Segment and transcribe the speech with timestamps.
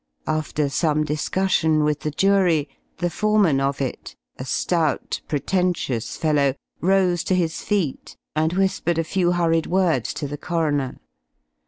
[0.25, 2.67] After some discussion with the jury,
[2.97, 9.03] the foreman of it, a stout, pretentious fellow, rose to his feet and whispered a
[9.03, 10.97] few hurried words to the coroner.